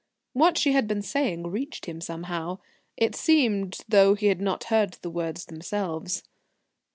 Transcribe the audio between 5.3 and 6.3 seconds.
themselves.